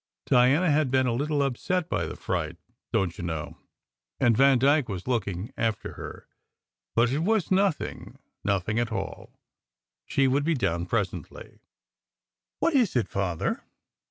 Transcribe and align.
Diana 0.25 0.71
had 0.71 0.89
been 0.89 1.05
a 1.05 1.13
"little 1.13 1.43
upset 1.43 1.87
by 1.87 2.07
the 2.07 2.15
fright, 2.15 2.57
don 2.91 3.11
t 3.11 3.17
you 3.19 3.23
know, 3.23 3.59
and 4.19 4.35
Van 4.35 4.57
dyke 4.57 4.89
was 4.89 5.07
looking 5.07 5.53
after 5.55 5.93
her"; 5.93 6.27
but 6.95 7.11
it 7.11 7.19
was 7.19 7.51
nothing 7.51 8.17
nothing 8.43 8.79
at 8.79 8.91
all. 8.91 9.31
She 10.07 10.27
would 10.27 10.43
be 10.43 10.55
down 10.55 10.87
presently. 10.87 11.59
"What 12.57 12.73
is 12.73 12.95
it, 12.95 13.07
Father? 13.09 13.61